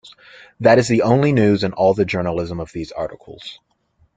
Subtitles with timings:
[0.59, 3.59] That is the only 'news' in all the journalism of these articles.